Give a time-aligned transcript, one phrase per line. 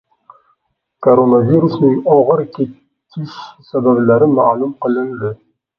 [1.07, 3.39] Koronavirusning og‘ir kechish
[3.73, 5.37] sabablari ma’lum qilindi